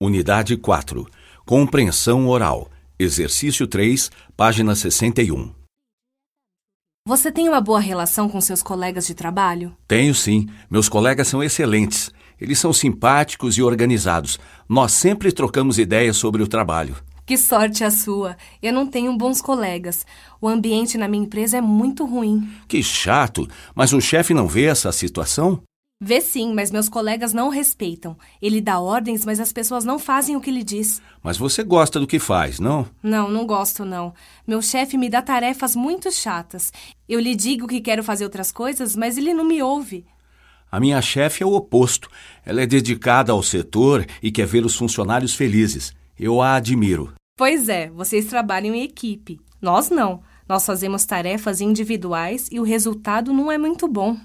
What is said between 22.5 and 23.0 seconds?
Que